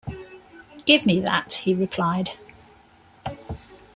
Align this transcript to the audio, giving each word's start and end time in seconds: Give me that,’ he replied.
Give 0.87 1.05
me 1.05 1.19
that,’ 1.19 1.53
he 1.63 1.75
replied. 1.75 2.31